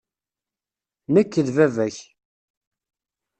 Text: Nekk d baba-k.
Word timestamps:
Nekk 1.13 1.33
d 1.45 1.47
baba-k. 1.55 1.97